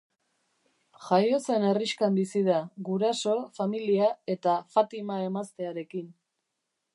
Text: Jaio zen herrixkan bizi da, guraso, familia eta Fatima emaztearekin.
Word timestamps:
Jaio 1.07 1.39
zen 1.41 1.65
herrixkan 1.71 2.17
bizi 2.19 2.41
da, 2.47 2.55
guraso, 2.87 3.35
familia 3.59 4.09
eta 4.37 4.57
Fatima 4.77 5.21
emaztearekin. 5.27 6.11